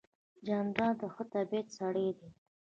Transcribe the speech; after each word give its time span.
جانداد 0.45 0.95
د 1.01 1.03
ښه 1.13 1.23
طبیعت 1.33 1.67
سړی 1.77 2.07
دی. 2.17 2.29